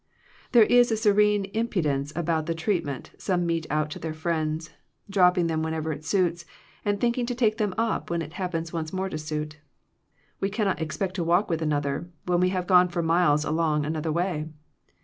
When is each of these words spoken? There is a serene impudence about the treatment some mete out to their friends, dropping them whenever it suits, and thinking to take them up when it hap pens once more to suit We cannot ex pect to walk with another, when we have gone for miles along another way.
There 0.53 0.63
is 0.63 0.89
a 0.91 0.97
serene 0.97 1.45
impudence 1.53 2.11
about 2.15 2.47
the 2.47 2.55
treatment 2.55 3.11
some 3.19 3.45
mete 3.45 3.67
out 3.69 3.91
to 3.91 3.99
their 3.99 4.15
friends, 4.15 4.71
dropping 5.07 5.45
them 5.45 5.61
whenever 5.61 5.91
it 5.93 6.03
suits, 6.03 6.43
and 6.83 6.99
thinking 6.99 7.27
to 7.27 7.35
take 7.35 7.57
them 7.57 7.75
up 7.77 8.09
when 8.09 8.23
it 8.23 8.33
hap 8.33 8.53
pens 8.53 8.73
once 8.73 8.91
more 8.91 9.09
to 9.09 9.19
suit 9.19 9.59
We 10.39 10.49
cannot 10.49 10.81
ex 10.81 10.97
pect 10.97 11.13
to 11.17 11.23
walk 11.23 11.51
with 11.51 11.61
another, 11.61 12.09
when 12.25 12.39
we 12.39 12.49
have 12.49 12.65
gone 12.65 12.89
for 12.89 13.03
miles 13.03 13.45
along 13.45 13.85
another 13.85 14.11
way. 14.11 14.47